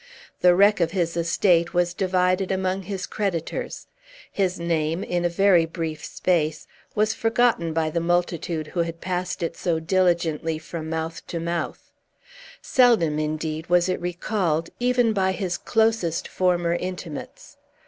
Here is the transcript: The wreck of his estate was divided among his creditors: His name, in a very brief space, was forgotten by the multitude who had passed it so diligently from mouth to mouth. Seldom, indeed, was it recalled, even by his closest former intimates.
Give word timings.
The 0.39 0.55
wreck 0.55 0.79
of 0.79 0.93
his 0.93 1.15
estate 1.15 1.75
was 1.75 1.93
divided 1.93 2.51
among 2.51 2.81
his 2.81 3.05
creditors: 3.05 3.85
His 4.31 4.59
name, 4.59 5.03
in 5.03 5.23
a 5.25 5.29
very 5.29 5.67
brief 5.67 6.03
space, 6.03 6.65
was 6.95 7.13
forgotten 7.13 7.71
by 7.71 7.91
the 7.91 7.99
multitude 7.99 8.65
who 8.65 8.79
had 8.79 8.99
passed 8.99 9.43
it 9.43 9.55
so 9.55 9.79
diligently 9.79 10.57
from 10.57 10.89
mouth 10.89 11.27
to 11.27 11.39
mouth. 11.39 11.91
Seldom, 12.63 13.19
indeed, 13.19 13.67
was 13.67 13.87
it 13.87 14.01
recalled, 14.01 14.71
even 14.79 15.13
by 15.13 15.33
his 15.33 15.55
closest 15.55 16.27
former 16.27 16.73
intimates. 16.73 17.57